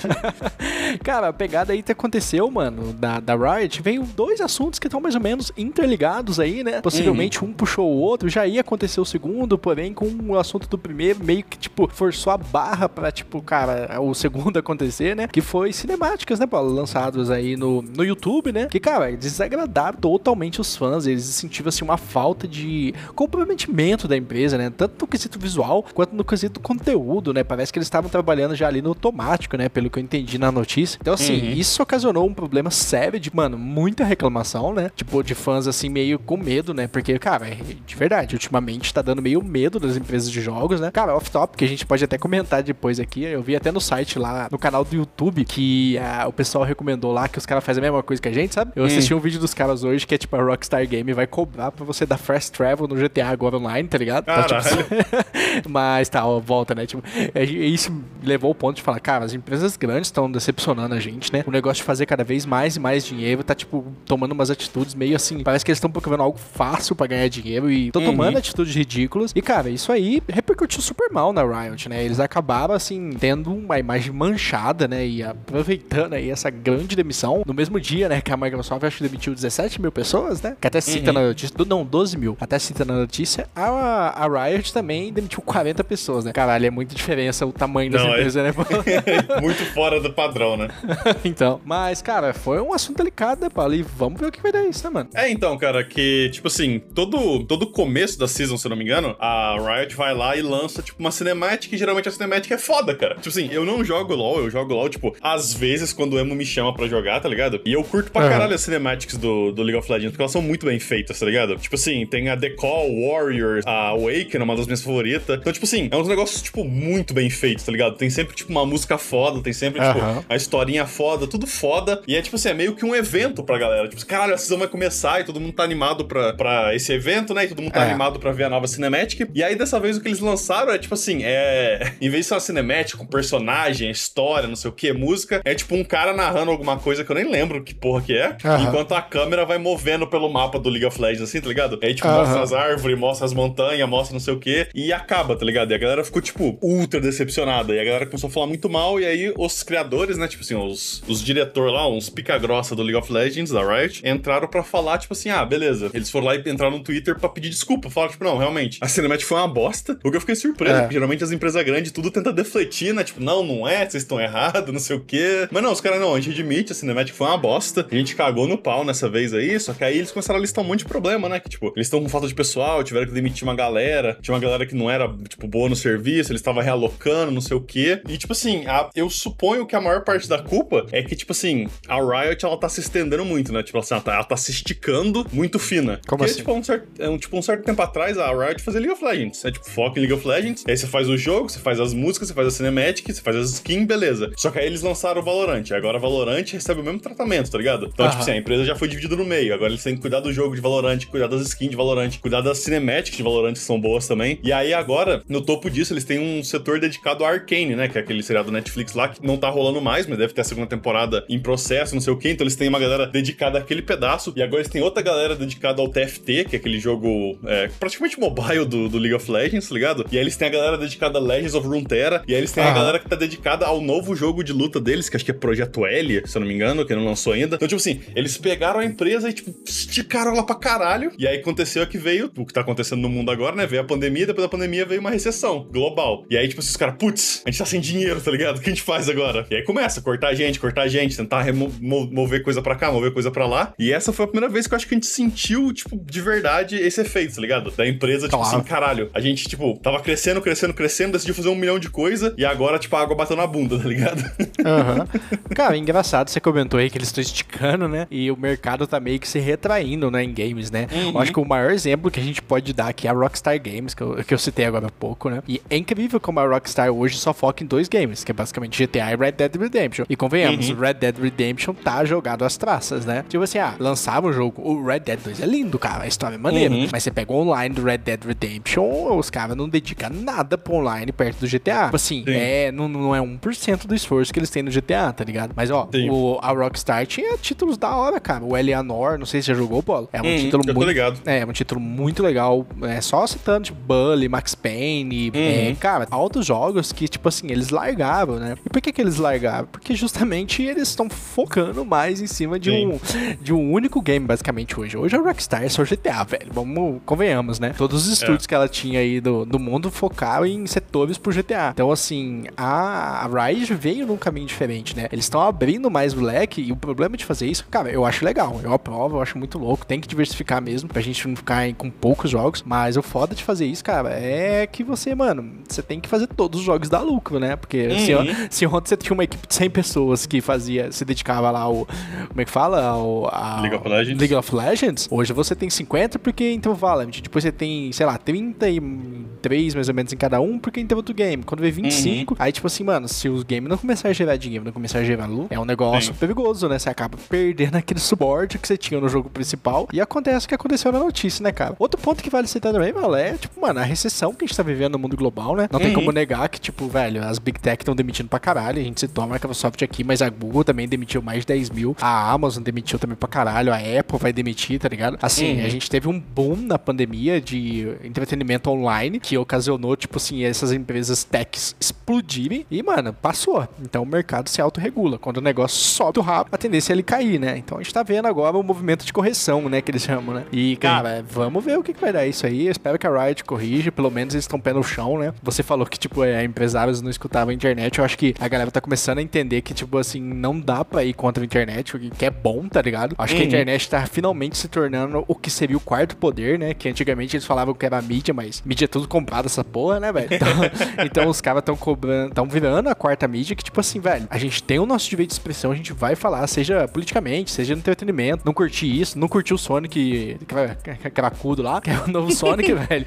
cara, 1.03 1.29
a 1.29 1.33
pegada 1.33 1.73
aí 1.73 1.83
que 1.83 1.91
aconteceu, 1.91 2.49
mano, 2.51 2.93
da, 2.93 3.19
da 3.19 3.35
Riot, 3.35 3.83
veio 3.83 4.05
dois 4.05 4.41
assuntos 4.41 4.79
que 4.79 4.87
estão 4.87 5.01
mais 5.01 5.17
ou 5.17 5.21
menos 5.21 5.53
interligados 5.57 6.39
aí, 6.39 6.63
né? 6.63 6.81
Possivelmente 6.81 7.45
um 7.45 7.53
puxou 7.53 7.91
o 7.91 7.99
outro, 7.99 8.29
já 8.29 8.47
ia 8.47 8.61
acontecer 8.61 9.01
o 9.01 9.05
segundo, 9.05 9.59
porém 9.59 9.93
com 9.93 10.07
o 10.29 10.39
assunto 10.39 10.69
do 10.69 10.79
primeiro 10.79 11.23
meio 11.23 11.43
que, 11.43 11.59
tipo, 11.59 11.89
forçou 11.93 12.33
a 12.33 12.39
barra 12.39 12.89
pra, 12.89 13.11
tipo, 13.11 13.43
cara, 13.43 14.01
o 14.01 14.15
segundo 14.15 14.57
acontecer, 14.61 15.17
né? 15.17 15.27
Que 15.27 15.41
foi 15.41 15.73
cinemáticas, 15.73 16.39
né, 16.39 16.47
Paulo? 16.47 16.73
Lançados 16.73 17.29
aí 17.31 17.57
no, 17.57 17.83
no 17.83 18.05
YouTube, 18.05 18.53
né? 18.53 18.67
Que, 18.67 18.79
cara, 18.79 19.15
desagradaram 19.17 19.99
totalmente 19.99 20.61
os 20.61 20.78
fãs, 20.79 21.07
eles 21.07 21.25
sentiam, 21.25 21.69
assim, 21.69 21.85
uma 21.85 21.97
falta 21.97 22.47
de 22.49 22.95
comprometimento 23.15 24.09
da 24.09 24.17
empresa, 24.17 24.57
né? 24.57 24.71
Tanto 24.75 24.95
no 25.03 25.07
quesito 25.07 25.39
visual 25.39 25.85
quanto 25.95 26.15
no 26.15 26.25
quesito 26.25 26.61
conteúdo, 26.61 27.35
né? 27.35 27.45
Parece 27.45 27.73
que 27.73 27.79
eles 27.79 27.87
estavam 27.87 28.09
trabalhando 28.09 28.55
já 28.55 28.67
ali 28.69 28.81
no 28.81 28.91
automático, 28.91 29.57
né? 29.57 29.69
Pelo 29.69 29.91
que 29.91 29.99
eu 29.99 30.03
entendi 30.03 30.39
na 30.39 30.51
notícia. 30.51 30.99
Então, 31.01 31.15
assim, 31.15 31.41
Uhum. 31.41 31.53
isso 31.53 31.83
ocasionou 31.83 32.27
um 32.27 32.33
problema 32.33 32.71
sério 32.71 33.21
de, 33.21 33.35
mano, 33.35 33.59
muita 33.59 34.05
reclamação, 34.05 34.73
né? 34.73 34.91
Tipo, 34.97 35.23
de 35.23 35.35
fãs, 35.35 35.67
assim, 35.67 35.89
meio 35.89 36.19
com 36.19 36.37
medo, 36.37 36.73
né? 36.73 36.87
Porque, 36.87 37.19
cara, 37.19 37.49
é- 37.49 37.59
de 37.87 37.97
verdade, 37.97 38.35
ultimamente 38.35 38.93
tá 38.95 39.03
dando 39.03 39.21
meio 39.21 39.43
medo 39.43 39.79
das 39.79 39.97
empresas 39.97 40.31
de 40.31 40.41
jogos, 40.41 40.81
né? 40.81 40.91
Cara, 40.91 41.15
off-top, 41.15 41.57
que 41.57 41.65
a 41.65 41.69
gente 41.69 41.85
pode 41.85 42.03
até 42.05 42.17
comentar 42.17 42.63
depois 42.63 42.99
aqui. 42.99 43.25
Eu 43.25 43.43
vi 43.43 43.55
até 43.57 43.71
no 43.73 43.81
site 43.81 44.19
lá, 44.19 44.49
no 44.51 44.59
canal 44.59 44.85
do 44.85 44.95
YouTube, 44.95 45.45
que 45.45 45.99
ah, 45.99 46.27
o 46.29 46.33
pessoal 46.33 46.65
recomendou 46.65 47.13
lá 47.13 47.29
que 47.29 47.39
os 47.39 47.47
caras 47.47 47.65
fazem 47.65 47.83
a 47.83 47.87
mesma 47.87 48.03
coisa 48.03 48.21
que 48.23 48.29
a 48.29 48.33
gente, 48.33 48.55
sabe? 48.55 48.73
Eu 48.77 48.85
assisti 48.85 49.13
um 49.15 49.21
vídeo 49.21 49.41
dos 49.41 49.55
caras 49.55 49.85
hoje 49.85 50.07
que 50.07 50.15
é 50.15 50.19
tipo 50.19 50.35
a 50.37 50.43
Rockstar 50.69 50.87
Game 50.87 51.13
vai 51.13 51.27
cobrar 51.27 51.71
pra 51.73 51.85
você 51.85 52.05
dar 52.05 52.19
fast 52.19 52.53
travel 52.53 52.87
no 52.87 52.95
GTA 52.95 53.29
agora 53.29 53.57
online, 53.57 53.89
tá 53.89 53.97
ligado? 53.99 54.25
Então, 54.29 54.45
tipo, 54.61 55.69
mas 55.69 56.09
tá, 56.09 56.27
ó, 56.27 56.39
volta, 56.39 56.75
né? 56.75 56.87
Tipo, 56.87 57.03
é, 57.35 57.43
isso 57.45 57.93
levou 58.23 58.49
ao 58.49 58.55
ponto 58.55 58.77
de 58.77 58.83
falar, 58.83 59.01
cara, 59.01 59.25
as 59.25 59.33
empresas 59.33 59.77
grandes 59.77 60.09
estão 60.09 60.31
decepcionando 60.31 60.95
a 60.95 61.01
gente, 61.01 61.33
né? 61.33 61.43
O 61.47 61.51
negócio 61.51 61.77
de 61.77 61.85
fazer 61.85 62.07
cada 62.07 62.23
vez 62.23 62.45
mais 62.45 62.77
e 62.77 62.81
mais 62.81 63.05
dinheiro 63.05 63.43
tá, 63.43 63.55
tipo, 63.55 63.87
tomando 64.05 64.33
umas 64.33 64.51
atitudes 64.51 64.95
meio 64.95 65.17
assim. 65.17 65.43
Parece 65.43 65.65
que 65.65 65.71
eles 65.71 65.79
estão 65.79 65.91
procurando 65.91 66.23
algo 66.23 66.39
fácil 66.39 66.95
pra 66.95 67.07
ganhar 67.07 67.29
dinheiro 67.29 67.71
e 67.71 67.87
estão 67.87 68.03
Uhum. 68.03 68.09
tomando 68.11 68.37
atitudes 68.39 68.75
ridículas. 68.75 69.33
E, 69.35 69.41
cara, 69.43 69.71
isso 69.71 69.91
aí 69.91 70.23
repercutiu 70.29 70.81
super 70.83 71.11
mal 71.11 71.33
na 71.33 71.43
Riot, 71.43 71.89
né? 71.89 72.05
Eles 72.05 72.21
acabaram, 72.21 72.75
assim, 72.75 73.11
tendo 73.19 73.53
uma 73.53 73.79
imagem 73.79 74.13
manchada, 74.13 74.87
né? 74.87 75.07
E 75.07 75.23
aproveitando 75.23 76.13
aí 76.15 76.31
essa 76.31 76.51
grande 76.51 76.95
demissão. 76.95 77.43
No 77.47 77.55
mesmo 77.55 77.81
dia, 77.81 78.09
né? 78.09 78.21
Que 78.21 78.33
a 78.33 78.37
Microsoft 78.37 78.85
acho 78.85 78.99
que 78.99 79.03
demitiu 79.05 79.35
17 79.35 79.81
mil 79.81 79.91
pessoas, 79.93 80.43
né? 80.43 80.57
Que 80.61 80.67
até 80.67 80.81
cita 80.81 81.13
na 81.13 81.21
notícia. 81.21 81.57
do- 81.57 81.65
Não, 81.67 81.85
12 81.85 82.17
mil. 82.17 82.37
Até 82.41 82.59
cita 82.59 82.85
na 82.85 82.95
notícia. 82.95 83.47
A, 83.55 84.25
a 84.25 84.47
Riot 84.49 84.73
também 84.73 85.13
demitiu 85.13 85.41
40 85.43 85.85
pessoas, 85.85 86.25
né? 86.25 86.33
Caralho, 86.33 86.67
é 86.67 86.71
muita 86.71 86.95
diferença 86.95 87.47
o 87.47 87.53
tamanho 87.53 87.91
das 87.91 88.03
Não, 88.03 88.09
é- 88.11 88.13
empresas, 88.19 88.43
né? 88.45 88.53
Muito 89.41 89.65
fora 89.73 90.01
do 90.01 90.13
padrão, 90.13 90.57
né? 90.57 90.69
então. 91.25 91.61
Mas, 91.65 92.03
cara, 92.03 92.33
foi 92.35 92.61
um 92.61 92.73
assunto 92.73 92.99
delicado, 92.99 93.41
né, 93.41 93.49
Paulo? 93.49 93.75
E 93.75 93.83
vamos 93.83 94.21
ver 94.21 94.27
o 94.27 94.33
que 94.33 94.43
vai 94.43 94.51
dar 94.53 94.65
isso, 94.65 94.85
né, 94.85 94.91
mano? 94.91 95.11
É, 95.15 95.31
então, 95.31 95.57
cara, 95.59 95.85
que, 95.85 96.31
tipo 96.33 96.49
assim, 96.49 96.81
todo, 96.95 97.45
todo 97.45 97.67
começo 97.71 98.19
da 98.19 98.27
season, 98.27 98.57
se 98.57 98.67
eu 98.67 98.71
não 98.71 98.77
me 98.77 98.85
engano, 98.85 99.15
a 99.21 99.57
Riot 99.59 99.95
vai 99.95 100.15
lá 100.15 100.37
e 100.37 100.43
lança, 100.43 100.83
tipo, 100.83 100.99
uma 101.01 101.11
cinemática, 101.11 101.75
e 101.75 101.79
geralmente 101.79 102.09
a 102.09 102.13
cinemática 102.13 102.55
é 102.55 102.59
foda, 102.59 102.95
cara. 102.95 103.15
Tipo 103.17 103.29
assim, 103.29 103.49
eu 103.53 103.65
não 103.65 103.85
jogo 103.85 104.15
LoL, 104.15 104.41
eu 104.41 104.51
jogo 104.51 104.75
LoL, 104.75 104.89
tipo, 104.89 105.15
às 105.21 105.53
vezes 105.55 105.93
quando 105.93 106.15
o 106.15 106.19
Emo 106.19 106.35
me 106.35 106.45
chama 106.47 106.75
pra 106.75 106.87
jogar, 106.89 107.21
tá 107.21 107.29
ligado? 107.29 107.61
E 107.65 107.73
eu 107.73 107.85
curto 107.85 108.11
pra 108.11 108.23
Aham. 108.23 108.31
caralho 108.31 108.55
as 108.55 108.61
cinemáticas 108.61 109.17
do, 109.17 109.53
do 109.53 109.63
League 109.63 109.79
of 109.79 109.91
Legends, 109.91 110.11
porque 110.13 110.23
elas 110.23 110.33
são 110.33 110.38
muito 110.43 110.67
bem 110.67 110.79
feitas, 110.79 111.19
tá 111.19 111.27
ligado? 111.27 111.57
Tipo 111.57 111.75
assim, 111.75 112.07
tem 112.07 112.29
a 112.29 112.37
The 112.37 112.51
Call, 112.51 112.89
Warriors, 113.09 113.65
a 113.67 113.89
Awaken, 113.89 114.43
uma 114.43 114.57
das 114.57 114.67
minhas 114.67 114.83
favoritas. 114.83 115.39
Então, 115.41 115.53
tipo 115.53 115.65
assim, 115.65 115.89
é 115.91 115.97
uns 115.97 116.09
negócios, 116.09 116.41
tipo, 116.43 116.65
muito 116.65 117.13
bem 117.15 117.29
feitos, 117.31 117.65
tá 117.65 117.73
ligado? 117.73 117.97
Tem 117.97 118.11
sempre, 118.11 118.35
tipo, 118.35 118.51
uma 118.51 118.65
música 118.67 118.99
foda, 118.99 119.41
tem 119.43 119.53
sempre, 119.53 119.81
tipo, 119.81 119.99
Aham. 119.99 120.25
a 120.29 120.37
historinha 120.37 120.87
foda, 120.87 121.27
tudo 121.27 121.47
foda. 121.47 122.03
E 122.07 122.17
é 122.17 122.23
tipo 122.23 122.37
assim, 122.37 122.49
é 122.51 122.55
meio 122.55 122.75
que 122.75 122.85
um 122.85 122.95
evento 122.95 123.43
pra 123.43 123.59
galera. 123.59 123.89
Tipo, 123.89 124.05
caralho, 124.07 124.35
a 124.35 124.39
season 124.39 124.59
vai 124.59 124.69
começar 124.69 125.21
e 125.21 125.25
todo 125.25 125.41
mundo 125.41 125.53
tá 125.53 125.63
animado 125.63 126.05
pra, 126.07 126.33
pra 126.35 126.75
esse 126.75 126.93
evento, 126.93 127.35
né? 127.35 127.45
E 127.45 127.49
todo 127.49 127.63
mundo 127.63 127.73
tá 127.73 127.85
É. 127.85 127.89
animado 127.89 128.19
pra 128.19 128.33
ver 128.33 128.45
a 128.45 128.49
nova 128.51 128.67
cinematic. 128.67 129.29
E 129.35 129.43
aí, 129.43 129.57
dessa 129.57 129.79
vez, 129.81 129.97
o 129.97 130.01
que 130.01 130.09
eles 130.09 130.21
lançaram 130.21 130.73
é 130.73 130.79
tipo 130.79 130.95
assim: 130.95 131.21
é. 131.25 131.93
Em 132.01 132.09
vez 132.09 132.25
de 132.25 132.29
ser 132.29 132.35
uma 132.35 132.41
cinematic 132.41 132.97
com 132.97 133.07
personagem, 133.07 133.91
história, 133.91 134.49
não 134.49 134.57
sei 134.57 134.71
o 134.71 134.73
que, 134.75 134.93
música, 134.93 135.41
é 135.45 135.55
tipo 135.55 135.75
um 135.75 135.85
cara 135.85 136.13
narrando 136.15 136.51
alguma 136.51 136.77
coisa 136.79 137.05
que 137.05 137.11
eu 137.11 137.17
nem 137.17 137.31
lembro 137.31 137.63
que 137.63 137.75
porra 137.75 138.03
que 138.03 138.17
é. 138.17 138.37
Aham. 138.45 138.63
Enquanto 138.65 138.95
a 138.95 139.03
câmera 139.03 139.45
vai 139.45 139.59
movendo 139.59 140.07
pelo 140.07 140.28
mapa 140.29 140.59
do 140.59 140.69
League 140.69 140.87
of 140.87 141.01
Legends, 141.01 141.23
assim, 141.29 141.41
tá 141.41 141.49
ligado? 141.49 141.79
Aí, 141.83 141.95
tipo, 141.95 142.07
Aham. 142.09 142.19
mostra 142.21 142.43
as 142.43 142.53
árvores, 142.53 142.99
mostra 142.99 143.27
as 143.27 143.33
montanhas, 143.35 143.89
mostra 143.89 144.13
não 144.15 144.21
sei 144.21 144.35
o 144.35 144.39
que. 144.39 144.69
E 144.75 144.93
acaba, 144.93 145.37
tá 145.37 145.45
ligado? 145.45 145.71
E 145.71 145.75
a 145.75 145.79
galera 145.79 146.05
ficou, 146.05 146.21
tipo, 146.23 146.59
ultra 146.63 147.01
decepcionada. 147.01 147.75
E 147.75 147.81
a 147.81 147.85
galera 147.85 148.07
começou 148.07 148.29
a 148.29 148.31
falar 148.31 148.47
muito 148.47 148.69
mal. 148.69 148.99
E 149.01 149.07
aí, 149.07 149.33
os 149.37 149.63
criadores, 149.63 150.17
né? 150.19 150.29
Tipo 150.29 150.43
assim, 150.43 150.55
os, 150.55 151.03
os 151.09 151.23
diretores 151.23 151.73
lá, 151.73 151.89
uns 151.89 152.09
pica-grossa 152.09 152.75
do 152.75 152.83
League 152.83 152.97
of 152.97 153.13
Legends, 153.13 153.51
da 153.53 153.63
Riot 153.63 154.03
entraram 154.07 154.49
pra 154.49 154.63
falar, 154.63 154.99
tipo 154.99 155.13
assim, 155.13 155.31
ah, 155.31 155.45
beleza. 155.45 155.91
Eles 155.95 156.11
foram 156.11 156.27
lá 156.27 156.35
e 156.37 156.39
entraram 156.51 156.77
no 156.79 156.83
Twitter 156.83 157.19
pra 157.19 157.29
pedir 157.29 157.49
desculpa. 157.51 157.91
Falaram, 157.91 158.13
tipo, 158.13 158.25
não, 158.25 158.37
realmente, 158.39 158.79
a 158.81 158.89
Cinematic 158.89 159.27
foi 159.27 159.39
uma 159.39 159.49
bosta. 159.49 159.99
O 160.05 160.11
que 160.11 160.17
eu 160.17 160.21
fiquei 160.21 160.35
surpreso, 160.35 160.75
É. 160.77 160.81
porque 160.81 160.95
geralmente 160.95 161.25
as 161.25 161.33
empresas 161.33 161.63
grandes 161.65 161.93
tudo 161.93 162.11
tenta 162.11 162.33
defletir, 162.33 162.93
né? 162.95 163.05
Tipo, 163.05 163.21
não, 163.23 163.45
não 163.45 163.67
é, 163.69 163.79
vocês 163.89 164.03
estão 164.03 164.21
errados, 164.21 164.73
não 164.73 164.81
sei 164.81 164.97
o 164.97 165.01
quê. 165.01 165.49
Mas 165.51 165.63
não, 165.63 165.73
os 165.73 165.81
caras 165.81 166.01
não, 166.01 166.15
a 166.15 166.21
gente 166.21 166.31
admite, 166.39 166.73
a 166.73 166.75
Cinematic 166.75 167.15
foi 167.15 167.27
uma 167.27 167.37
bosta. 167.39 167.87
A 167.91 167.95
gente 167.95 168.15
cagou 168.15 168.47
no 168.47 168.59
pau 168.59 168.85
nessa 168.85 169.09
vez 169.09 169.33
aí, 169.35 169.59
só 169.59 169.73
que 169.73 169.85
aí 169.85 169.97
eles 169.99 170.11
começaram 170.19 170.39
a 170.39 170.43
listar 170.43 170.65
um 170.65 170.67
monte 170.67 170.81
de 170.81 170.85
problema, 170.87 171.29
né? 171.29 171.39
Que, 171.41 171.49
tipo, 171.49 171.73
eles 171.77 171.87
estão 171.87 172.03
com 172.03 172.09
falta 172.09 172.27
de 172.27 172.35
pessoal, 172.35 172.83
tiveram 172.83 173.07
que 173.07 173.13
demitir 173.13 173.45
uma 173.45 173.55
galera, 173.55 174.19
tinha 174.21 174.35
uma 174.35 174.41
galera 174.41 174.67
que 174.67 174.75
não 174.75 174.91
era, 174.91 175.09
tipo, 175.29 175.47
boa 175.47 175.69
no 175.69 175.77
serviço, 175.77 176.33
eles 176.33 176.41
estavam 176.41 176.63
realocando, 176.63 177.31
não 177.31 177.41
sei 177.41 177.57
o 177.57 177.61
quê. 177.61 178.01
E, 178.09 178.19
tipo 178.19 178.33
assim, 178.33 178.67
a- 178.67 178.91
eu 178.95 179.09
suponho 179.09 179.67
que 179.67 179.77
a 179.77 179.81
maior 179.81 180.03
parte 180.05 180.29
da 180.29 180.39
culpa 180.43 180.87
é 180.93 181.03
que, 181.03 181.15
tipo 181.15 181.33
assim, 181.33 181.67
a 181.89 181.97
Riot, 181.97 182.45
ela 182.45 182.57
tá 182.57 182.69
se 182.69 182.81
estendendo 182.81 183.25
muito, 183.25 183.53
né? 183.53 183.63
Tipo 183.63 183.79
assim, 183.79 183.95
ela 183.95 184.03
tá, 184.03 184.15
ela 184.15 184.25
tá 184.25 184.37
se 184.37 184.51
esticando 184.51 185.27
muito 185.33 185.59
fina. 185.59 186.01
Como 186.07 186.19
Porque, 186.19 186.25
assim? 186.33 186.41
tipo, 186.41 186.53
um 186.53 186.63
certo, 186.63 186.89
é 186.99 187.09
um, 187.09 187.17
tipo, 187.19 187.37
um 187.37 187.43
certo 187.43 187.65
tempo 187.65 187.81
atrás, 187.83 188.19
a 188.19 188.29
Riot 188.33 188.63
fazia 188.63 188.81
League 188.81 188.93
of 188.95 189.05
Legends. 189.05 189.45
É 189.45 189.51
tipo, 189.51 189.69
foca 189.71 189.99
em 189.99 190.03
League 190.03 190.15
of 190.15 190.27
Legends, 190.27 190.65
aí 190.67 190.77
você 190.77 190.87
faz 190.87 191.09
o 191.09 191.17
jogo, 191.17 191.49
você 191.49 191.59
faz 191.59 191.79
as 191.81 191.93
músicas, 191.95 192.29
você 192.29 192.35
faz 192.35 192.49
a 192.49 192.51
cinematic, 192.51 193.07
você 193.07 193.21
faz 193.23 193.37
as 193.37 193.51
skins, 193.53 193.87
beleza. 193.87 194.31
Só 194.37 194.51
que 194.51 194.59
aí 194.59 194.67
eles 194.67 194.83
lançaram 194.83 195.21
o 195.21 195.25
Valorant. 195.25 195.65
Agora 195.73 195.99
o 195.99 196.01
Valorant 196.01 196.45
recebe 196.51 196.81
o 196.81 196.85
mesmo 196.85 197.01
tratamento, 197.01 197.51
tá 197.51 197.59
ligado? 197.59 197.91
Então, 197.93 198.05
Aham. 198.07 198.11
tipo 198.11 198.23
assim, 198.23 198.33
a 198.33 198.37
empresa 198.37 198.65
já 198.65 198.75
foi 198.77 198.89
dividida 198.89 199.17
no 199.17 199.25
meio. 199.25 199.55
Agora 199.55 199.71
eles 199.71 199.83
têm 199.83 199.95
que 199.95 200.03
cuidar 200.09 200.21
do 200.21 200.33
jogo 200.33 200.55
de 200.55 200.61
Valorant, 200.63 200.99
cuidar 201.05 201.27
das 201.27 201.43
skins 201.43 201.69
de 201.69 201.77
Valorant, 201.77 202.11
cuidar 202.19 202.41
das 202.41 202.59
cinematics 202.61 203.15
de 203.15 203.23
Valorant, 203.23 203.53
que 203.53 203.59
são 203.59 203.79
boas 203.79 204.09
também. 204.09 204.39
E 204.43 204.51
aí 204.51 204.73
agora, 204.73 205.23
no 205.29 205.43
topo 205.43 205.69
disso, 205.69 205.93
eles 205.93 206.03
têm 206.03 206.19
um 206.19 206.43
setor 206.43 206.81
dedicado 206.81 207.27
a 207.27 207.29
Arcane, 207.29 207.77
né? 207.77 207.89
Que 207.89 207.99
é 207.99 208.01
aquele 208.01 208.23
seriado 208.23 208.51
Netflix 208.51 208.95
lá, 208.95 209.09
que 209.09 209.25
não 209.25 209.37
tá 209.37 209.51
rolando 209.51 209.83
mais, 209.83 210.07
mas 210.07 210.17
deve 210.17 210.33
ter 210.33 210.41
a 210.41 210.45
segunda 210.45 210.67
temporada 210.67 211.27
em 211.29 211.39
processo, 211.39 211.95
não 211.95 212.01
sei 212.01 212.11
o 212.11 212.17
quê. 212.17 212.31
Então 212.31 212.45
eles 212.47 212.57
têm 212.57 212.69
uma 212.69 212.79
galera 212.79 213.07
dedicada 213.07 213.59
àquele 213.59 213.83
pedaço. 213.83 214.33
E 214.35 214.43
agora 214.43 214.63
eles 214.63 214.73
têm 214.73 214.81
outra 214.81 215.03
galera 215.03 215.37
dedicada 215.37 215.83
ao 215.83 215.89
TFT, 215.91 216.47
que 216.49 216.57
é 216.57 216.59
aquele 216.59 216.81
jogo 216.81 217.39
é, 217.45 217.69
praticamente 217.79 218.19
mobile 218.19 218.65
do, 218.65 218.89
do 218.89 218.97
League 218.97 219.15
of 219.15 219.31
Legends, 219.31 219.69
tá 219.69 219.75
ligado? 219.75 220.07
E 220.11 220.17
aí 220.17 220.25
eles 220.25 220.39
têm 220.39 220.49
a 220.49 220.51
galera 220.51 220.79
dedicada 220.79 221.19
a 221.19 221.21
Legends 221.21 221.55
of 221.55 221.67
Runeterra. 221.67 222.25
E 222.27 222.33
aí 222.33 222.41
eles 222.41 222.51
têm 222.51 222.65
a 222.65 222.69
Aham. 222.69 222.75
galera 222.75 222.99
que 222.99 223.07
tá 223.07 223.17
dedicada 223.17 223.67
ao 223.67 223.83
novo 223.83 224.17
jogo 224.17 224.43
de 224.43 224.55
luta 224.55 224.81
deles, 224.81 225.11
que 225.11 225.17
acho 225.17 225.25
que 225.25 225.33
é 225.33 225.35
Projeto 225.35 225.85
L, 225.85 226.23
se 226.27 226.35
eu 226.35 226.41
não 226.41 226.49
me 226.49 226.55
engano, 226.55 226.87
que 226.87 226.95
não 226.95 227.05
lançou 227.05 227.35
ainda. 227.35 227.57
Então, 227.57 227.69
tipo 227.69 227.79
assim, 227.79 228.01
eles 228.17 228.39
pegaram 228.39 228.81
a 228.81 228.85
empresa 228.87 229.29
e, 229.29 229.35
tipo, 229.35 229.55
esticaram 230.01 230.33
ela 230.33 230.45
pra 230.45 230.55
caralho. 230.55 231.13
E 231.19 231.27
aí 231.27 231.39
aconteceu 231.39 231.87
que 231.87 231.99
veio 231.99 232.31
o 232.37 232.45
que 232.47 232.53
tá 232.53 232.61
acontecendo 232.61 233.01
no 233.01 233.09
mundo 233.09 233.31
agora, 233.31 233.55
né? 233.57 233.67
Veio 233.67 233.83
a 233.83 233.85
pandemia, 233.85 234.27
depois 234.27 234.45
da 234.45 234.49
pandemia 234.49 234.85
veio 234.85 235.01
uma 235.01 235.11
recessão 235.11 235.67
global. 235.71 236.25
E 236.31 236.37
aí, 236.37 236.49
tipo, 236.49 236.61
esses 236.61 236.77
caras, 236.77 236.97
putz, 236.99 237.43
a 237.47 237.51
gente 237.51 237.59
tá 237.59 237.65
sem 237.65 237.81
dinheiro, 237.81 238.21
tá 238.21 238.31
ligado? 238.31 238.59
O 238.59 238.61
que 238.61 238.69
a 238.69 238.73
gente 238.73 238.83
faz 238.83 239.09
agora? 239.09 239.47
E 239.51 239.57
aí 239.57 239.63
começa 239.65 240.01
a 240.01 240.03
cortar 240.03 240.35
gente, 240.35 240.59
cortar 240.61 240.89
gente, 240.89 241.17
tentar 241.17 241.45
mover 241.81 242.43
coisa 242.43 242.63
pra 242.63 242.75
cá, 242.77 242.91
mover 242.93 243.13
coisa 243.13 243.31
pra 243.31 243.47
lá. 243.47 243.73
E 243.79 243.93
essa 243.93 244.13
foi 244.13 244.25
a 244.25 244.29
primeira 244.29 244.53
vez 244.53 244.67
que 244.67 244.75
eu 244.75 244.77
acho 244.77 244.87
que 244.87 244.95
a 244.95 244.97
gente 244.97 245.07
sentiu, 245.07 245.73
tipo, 245.73 245.97
de 245.97 246.21
verdade 246.21 246.77
esse 246.77 247.01
efeito, 247.01 247.35
tá 247.35 247.41
ligado? 247.41 247.71
Da 247.71 247.87
empresa, 247.87 248.27
tipo 248.29 248.39
Claro. 248.39 248.57
assim, 248.57 248.67
caralho, 248.67 249.11
a 249.15 249.21
gente, 249.21 249.49
tipo, 249.49 249.79
tava 249.83 250.01
crescendo, 250.01 250.41
crescendo, 250.41 250.73
crescendo, 250.75 251.13
decidiu 251.13 251.35
fazer 251.35 251.49
um 251.49 251.55
milhão 251.55 251.79
de 251.79 251.89
coisa 251.91 252.35
e 252.37 252.45
agora, 252.45 252.79
tipo, 252.79 252.95
a 252.97 253.01
água 253.01 253.17
bateu 253.17 253.37
na 253.37 253.47
bunda, 253.47 253.79
tá 253.79 253.89
ligado? 253.89 254.23
Aham. 254.65 255.07
Cara, 255.55 255.77
engraçado, 255.77 256.29
você 256.31 256.41
comentou 256.41 256.79
aí 256.79 256.89
que 256.91 256.99
eles 256.99 257.09
estão 257.09 257.23
esticando, 257.23 257.89
né? 257.89 258.07
E 258.11 258.31
o 258.31 258.37
mercado 258.37 258.87
tá 258.87 259.01
meio 259.01 259.19
que 259.19 259.29
se 259.29 259.39
retraindo, 259.39 259.88
né, 259.97 260.25
em 260.25 260.33
games, 260.33 260.71
né? 260.71 260.87
Uhum. 260.93 261.11
Eu 261.11 261.19
acho 261.19 261.33
que 261.33 261.41
o 261.41 261.45
maior 261.45 261.71
exemplo 261.71 262.11
que 262.11 262.21
a 262.21 262.23
gente 262.23 262.43
pode 262.43 262.73
dar 262.73 262.89
aqui 262.89 263.07
é 263.07 263.11
a 263.11 263.15
Rockstar 263.15 263.61
Games, 263.61 263.95
que 263.95 264.03
eu, 264.03 264.17
que 264.25 264.35
eu 264.35 264.39
citei 264.39 264.65
agora 264.65 264.87
há 264.87 264.91
pouco, 264.91 265.29
né? 265.31 265.43
E 265.49 265.61
é 265.71 265.77
incrível 265.77 266.21
como 266.21 266.41
a 266.41 266.47
Rockstar 266.47 266.91
hoje 266.91 267.17
só 267.19 267.33
foca 267.33 267.63
em 267.63 267.67
dois 267.67 267.89
games, 267.89 268.25
que 268.25 268.31
é 268.31 268.35
basicamente 268.35 268.83
GTA 268.87 269.13
e 269.13 269.17
Red 269.17 269.33
Dead 269.33 269.57
Redemption. 269.57 270.05
E 270.09 270.17
convenhamos, 270.17 270.69
Uhum. 270.71 270.77
Red 270.79 270.95
Dead 270.95 271.17
Redemption 271.19 271.75
tá 271.75 272.05
jogado 272.05 272.45
às 272.45 272.57
traças, 272.57 273.05
né? 273.07 273.25
Tipo 273.29 273.45
assim, 273.45 273.59
ah, 273.59 273.75
lançava 273.79 274.27
o 274.29 274.33
jogo, 274.33 274.63
o 274.63 274.85
Red 274.85 275.01
Dead 275.01 275.19
2 275.21 275.41
é 275.41 275.47
lindo, 275.47 275.79
cara, 275.79 276.05
a 276.05 276.07
história 276.07 276.35
é 276.35 276.39
maneira. 276.39 276.75
Uhum. 276.75 276.89
Mas 276.91 277.03
você 277.03 277.11
pega 277.11 277.33
o 277.33 277.37
online 277.37 277.75
do 277.75 277.83
Red 277.83 277.99
Dead 277.99 278.25
Redemption, 278.25 279.17
os 279.17 279.31
caras 279.31 279.57
não 279.57 279.69
dedicam 279.69 280.11
nada 280.11 280.57
pro 280.59 280.75
online 280.75 281.13
perto 281.13 281.41
do 281.41 281.47
GTA. 281.49 281.85
Tipo 281.85 281.97
assim, 281.97 282.25
Sim. 282.25 282.33
é, 282.35 282.73
não, 282.73 282.89
não 282.89 283.15
é 283.15 283.21
1% 283.21 283.87
do 283.87 283.95
esforço 283.95 284.33
que 284.33 284.39
eles 284.39 284.51
têm 284.51 284.63
no 284.63 284.71
GTA, 284.71 285.13
tá 285.13 285.25
ligado? 285.25 285.53
Mas 285.55 285.71
ó, 285.71 285.89
o, 286.11 286.39
a 286.43 286.51
Rockstar 286.53 287.07
tinha 287.07 287.37
títulos 287.39 287.77
da 287.79 287.95
hora, 287.95 288.19
cara. 288.21 288.45
O 288.45 288.57
Eleanor, 288.57 289.19
não 289.19 289.27
sei 289.27 289.41
se 289.43 289.47
você 289.47 289.55
já 289.55 289.59
jogou, 289.79 289.83
Paulo. 289.83 290.09
É 290.13 290.21
um 290.21 290.25
Uhum, 290.29 290.37
título 290.37 290.63
eu 290.63 290.67
tô 290.67 290.75
muito. 290.75 290.89
ligado. 290.89 291.21
É, 291.25 291.45
um 291.45 291.53
título 291.53 291.81
muito 291.81 292.23
legal. 292.23 292.67
É 292.83 293.01
só 293.01 293.27
citando, 293.27 293.65
tipo, 293.65 293.79
Bully, 293.81 294.29
Max 294.29 294.55
Payne. 294.55 295.31
Uhum. 295.35 295.71
É, 295.71 295.75
cara, 295.79 296.07
altos 296.11 296.45
jogos 296.47 296.93
que, 296.93 297.09
tipo 297.09 297.29
assim, 297.29 297.51
eles 297.51 297.71
largavam, 297.71 298.37
né? 298.37 298.57
E 298.65 298.69
por 298.69 298.81
que, 298.81 298.93
que 298.93 299.01
eles 299.01 299.17
largavam? 299.17 299.69
Porque 299.71 299.95
justamente 299.95 300.63
eles 300.63 300.89
estão 300.89 301.09
focando 301.09 301.85
mais 301.85 302.21
em 302.21 302.27
cima 302.27 302.59
de 302.59 302.71
Sim. 302.71 302.87
um, 302.87 303.01
de 303.41 303.53
um 303.53 303.73
único 303.73 304.01
game, 304.03 304.27
basicamente, 304.27 304.79
hoje. 304.79 304.97
Hoje 304.97 305.17
a 305.17 305.21
Rockstar 305.21 305.63
é 305.65 305.69
só 305.69 305.83
GTA, 305.85 306.25
velho. 306.25 306.51
Vamos, 306.53 307.01
convenhamos, 307.05 307.59
né? 307.59 307.75
Todos 307.77 308.07
os 308.07 308.13
estúdios 308.13 308.47
que 308.47 308.55
ela 308.55 308.69
tinha 308.69 309.01
aí 309.01 309.21
do, 309.21 309.45
do 309.45 309.59
mundo 309.59 309.91
focaram 309.91 310.47
em 310.47 310.67
setores 310.67 311.17
pro 311.19 311.33
GTA. 311.33 311.71
Então, 311.73 311.91
assim, 311.91 312.45
a, 312.57 313.25
a 313.27 313.47
Riot 313.47 313.73
veio 313.75 314.07
num 314.07 314.17
caminho 314.17 314.47
diferente, 314.47 314.97
né? 314.97 315.09
Eles 315.13 315.25
estão 315.25 315.41
abrindo 315.41 315.91
mais 315.91 316.15
o 316.15 316.21
leque 316.21 316.61
e 316.61 316.73
o 316.73 316.77
problema 316.77 317.17
de 317.17 317.25
fazer 317.25 317.47
isso, 317.47 317.65
cara, 317.71 317.91
eu 317.91 318.05
acho 318.05 318.25
legal. 318.25 318.61
Eu 318.63 318.73
aprovo, 318.73 319.17
eu 319.17 319.23
acho 319.23 319.39
muito 319.39 319.59
louco. 319.59 319.68
Tem 319.77 320.01
que 320.01 320.09
diversificar 320.09 320.61
mesmo 320.63 320.89
pra 320.89 321.01
gente 321.03 321.27
não 321.29 321.37
ficar 321.37 321.73
com 321.75 321.91
poucos 321.91 322.31
jogos. 322.31 322.63
Mas 322.65 322.97
o 322.97 323.03
foda 323.03 323.35
de 323.35 323.43
fazer 323.45 323.67
isso, 323.67 323.85
cara, 323.85 324.11
é 324.11 324.67
que 324.67 324.83
você, 324.85 325.15
mano, 325.15 325.51
você 325.69 325.83
tem 325.83 326.01
que 326.01 326.09
fazer 326.09 326.27
todos 326.29 326.61
os 326.61 326.67
jogos 326.67 326.89
dar 326.89 327.01
lucro, 327.03 327.39
né? 327.39 327.57
Porque 327.57 327.89
se, 328.01 328.15
Uhum. 328.15 328.27
se 328.51 328.67
ontem 328.67 328.89
você 328.89 328.97
tinha 328.97 329.13
uma 329.15 329.25
equipe 329.25 329.47
de 329.47 329.55
100 329.55 329.71
pessoas 329.71 330.27
que 330.27 330.41
fazia, 330.41 330.91
se 330.93 331.05
dedicava 331.05 331.51
lá 331.51 331.61
ao. 331.61 331.87
Como 332.29 332.41
é 332.41 332.45
que 332.45 332.51
fala? 332.51 332.83
Ao, 332.85 333.35
ao 333.35 333.61
League 333.63 333.77
of 333.77 333.89
Legends. 333.89 334.19
League 334.19 334.35
of 334.35 334.55
Legends. 334.55 335.09
Hoje 335.11 335.33
você 335.33 335.55
tem 335.55 335.69
50 335.71 336.19
porque 336.19 336.45
entrou 336.53 336.75
Valorant. 336.75 337.11
Depois 337.21 337.43
você 337.45 337.53
tem, 337.53 337.91
sei 337.93 338.07
lá, 338.07 338.17
33 338.19 339.75
mais 339.75 339.89
ou 339.89 339.95
menos 339.95 340.13
em 340.13 340.17
cada 340.17 340.41
um 340.41 340.59
porque 340.59 340.81
entrou 340.81 340.99
outro 340.99 341.15
game. 341.15 341.43
Quando 341.43 341.61
vem 341.61 341.71
25, 341.71 342.37
aí 342.39 342.53
tipo 342.53 342.67
assim, 342.67 342.85
mano, 342.85 343.09
se 343.09 343.29
os 343.29 343.43
games 343.43 343.69
não 343.69 343.77
começar 343.79 344.09
a 344.09 344.13
gerar 344.13 344.37
dinheiro, 344.37 344.65
não 344.65 344.73
começar 344.73 344.99
a 345.01 345.05
gerar 345.05 345.27
lucro, 345.27 345.49
é 345.51 345.59
um 345.59 345.65
negócio 345.65 346.13
Sim. 346.13 346.19
perigoso, 346.19 346.69
né? 346.69 346.79
Você 346.79 346.89
acaba 346.89 347.19
perdendo 347.29 347.77
aquele 347.77 348.01
suporte 348.01 348.59
que 348.59 348.67
você 348.67 348.77
tinha 348.77 349.01
no 349.01 349.09
jogo 349.09 349.29
principal. 349.29 349.48
E 349.93 350.01
acontece 350.01 350.47
o 350.47 350.49
que 350.49 350.55
aconteceu 350.55 350.93
na 350.93 350.99
notícia, 350.99 351.43
né, 351.43 351.53
cara? 351.53 351.75
Outro 351.79 352.01
ponto 352.01 352.23
que 352.23 352.31
vale 352.31 352.47
citar 352.47 352.73
também, 352.73 352.93
mano, 352.93 353.15
é, 353.15 353.35
tipo, 353.35 353.61
mano, 353.61 353.81
a 353.81 353.83
recessão 353.83 354.33
que 354.35 354.45
a 354.45 354.47
gente 354.49 354.57
tá 354.57 354.63
vivendo 354.63 354.93
no 354.93 354.99
mundo 354.99 355.17
global, 355.17 355.55
né? 355.57 355.69
Não 355.71 355.79
tem 355.81 355.89
Uhum. 355.89 355.95
como 355.95 356.13
negar 356.13 356.49
que, 356.49 356.61
tipo, 356.61 356.87
velho, 356.89 357.25
as 357.25 357.39
Big 357.39 357.59
Tech 357.61 357.81
estão 357.83 357.95
demitindo 357.95 358.29
pra 358.29 358.39
caralho. 358.39 358.81
A 358.81 358.85
gente 358.85 359.01
citou 359.01 359.25
a 359.25 359.27
Microsoft 359.27 359.83
aqui, 359.83 360.03
mas 360.05 360.21
a 360.23 360.29
Google 360.29 360.65
também 360.65 360.89
demitiu 360.89 361.23
mais 361.23 361.41
de 361.41 361.47
10 361.47 361.71
mil. 361.71 361.97
A 362.01 362.31
Amazon 362.33 362.63
demitiu 362.63 362.99
também 362.99 363.17
pra 363.17 363.29
caralho. 363.29 363.73
A 363.73 363.77
Apple 363.77 364.19
vai 364.19 364.33
demitir, 364.33 364.79
tá 364.81 364.89
ligado? 364.89 365.19
Assim, 365.23 365.59
Uhum. 365.61 365.65
a 365.67 365.69
gente 365.69 365.89
teve 365.91 366.09
um 366.09 366.19
boom 366.19 366.57
na 366.57 366.79
pandemia 366.79 367.41
de 367.41 367.89
entretenimento 368.05 368.71
online 368.71 369.19
que 369.21 369.37
ocasionou, 369.39 369.97
tipo 369.97 370.17
assim, 370.19 370.45
essas 370.45 370.73
empresas 370.73 371.25
techs 371.25 371.75
explodirem. 371.81 372.67
E, 372.71 372.83
mano, 372.83 373.13
passou. 373.13 373.67
Então 373.83 374.03
o 374.03 374.07
mercado 374.07 374.49
se 374.49 374.61
autorregula. 374.61 375.19
Quando 375.19 375.39
o 375.39 375.41
negócio 375.41 375.79
sobe 375.79 376.21
rápido, 376.21 376.55
a 376.55 376.59
tendência 376.59 376.93
é 376.93 376.95
ele 376.95 377.03
cair, 377.03 377.39
né? 377.39 377.57
Então 377.59 377.79
a 377.79 377.83
gente 377.83 377.93
tá 377.93 378.03
vendo 378.03 378.27
agora 378.27 378.57
o 378.57 378.63
movimento 378.63 379.05
de 379.05 379.13
correção, 379.13 379.38
né? 379.69 379.81
Que 379.81 379.91
eles 379.91 380.03
chamam, 380.03 380.35
né? 380.35 380.45
E, 380.53 380.77
cara, 380.77 381.25
vamos 381.29 381.65
ver 381.65 381.79
o 381.79 381.83
que, 381.83 381.93
que 381.93 382.01
vai 382.01 382.13
dar 382.13 382.27
isso 382.27 382.47
aí. 382.47 382.67
Eu 382.67 382.73
espero 382.73 382.99
que 382.99 383.07
a 383.07 383.25
Riot 383.25 383.45
corrija. 383.45 383.91
Pelo 383.93 384.11
menos 384.11 384.35
eles 384.35 384.45
estão 384.45 384.61
pé 384.61 384.73
no 384.73 384.83
chão, 384.83 385.19
né? 385.19 385.33
Você 385.43 385.63
falou 385.63 385.87
que, 385.87 385.99
tipo, 385.99 386.25
é, 386.25 386.45
empresários 386.45 387.01
não 387.03 387.11
escutavam 387.11 387.51
a 387.51 387.55
internet. 387.55 387.99
Eu 387.99 388.05
acho 388.05 388.17
que 388.19 388.35
a 388.39 388.49
galera 388.49 388.71
tá 388.71 388.81
começando 388.81 389.19
a 389.19 389.23
entender 389.23 389.63
que, 389.63 389.73
tipo, 389.75 389.97
assim, 389.99 390.21
não 390.21 390.59
dá 390.59 390.85
pra 390.85 391.05
ir 391.05 391.15
contra 391.15 391.43
a 391.43 391.47
internet, 391.47 391.97
o 391.97 392.01
que 392.01 392.25
é 392.25 392.31
bom, 392.31 392.69
tá 392.69 392.81
ligado? 392.83 393.15
Acho 393.19 393.35
que 393.35 393.41
a 393.41 393.43
Uhum. 393.43 393.49
internet 393.49 393.89
tá 393.89 394.05
finalmente 394.07 394.57
se 394.57 394.69
tornando 394.69 395.25
o 395.27 395.35
que 395.35 395.51
seria 395.51 395.77
o 395.77 395.81
quarto 395.81 396.17
poder, 396.17 396.59
né? 396.59 396.75
Que 396.75 396.89
antigamente 396.89 397.37
eles 397.37 397.47
falavam 397.47 397.73
que 397.75 397.87
era 397.87 398.01
mídia, 398.03 398.35
mas 398.35 398.63
mídia 398.65 398.85
é 398.85 398.89
tudo 398.89 399.07
comprado 399.09 399.47
essa 399.47 399.63
porra, 399.65 399.99
né, 400.01 400.13
velho? 400.13 400.29
Então, 400.31 400.49
então 401.05 401.29
os 401.29 401.41
caras 401.41 401.63
tão 401.63 401.77
cobrando, 401.77 402.35
tão 402.35 402.47
virando 402.47 402.89
a 402.89 402.95
quarta 402.95 403.27
mídia 403.29 403.55
que, 403.57 403.65
tipo 403.65 403.81
assim, 403.81 404.01
velho, 404.01 404.27
a 404.31 404.39
gente 404.39 404.63
tem 404.63 404.79
o 404.79 404.87
nosso 404.87 405.09
direito 405.09 405.29
de 405.31 405.35
expressão, 405.35 405.71
a 405.73 405.75
gente 405.75 405.93
vai 405.93 406.15
falar, 406.17 406.47
seja 406.47 406.87
politicamente, 406.89 407.51
seja 407.51 407.75
no 407.75 407.79
entretenimento. 407.81 408.43
Não 408.45 408.53
curti 408.53 409.01
isso, 409.01 409.19
não 409.19 409.28
curti 409.29 409.53
o 409.55 409.59
Sonic 409.59 410.39
cra- 410.47 410.77
cracudo 411.13 411.63
lá, 411.63 411.81
que 411.81 411.91
é 411.91 411.99
o 412.01 412.09
novo 412.09 412.33
Sonic, 412.33 412.73
velho. 412.75 413.07